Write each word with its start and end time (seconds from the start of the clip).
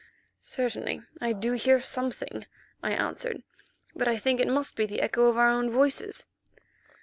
"Certainly 0.41 1.03
I 1.21 1.31
do 1.31 1.51
hear 1.51 1.79
something," 1.79 2.47
I 2.81 2.89
answered, 2.93 3.43
"but 3.93 4.07
I 4.07 4.17
think 4.17 4.39
it 4.39 4.47
must 4.47 4.75
be 4.75 4.87
the 4.87 4.99
echo 5.01 5.25
of 5.25 5.37
our 5.37 5.49
own 5.51 5.69
voices." 5.69 6.25